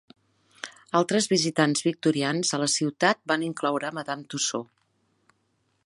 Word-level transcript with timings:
Altres 0.99 1.27
visitants 1.33 1.85
victorians 1.89 2.53
a 2.57 2.61
la 2.63 2.71
ciutat 2.77 3.21
van 3.33 3.45
incloure 3.49 3.93
Madame 3.99 4.27
Tussaud. 4.35 4.73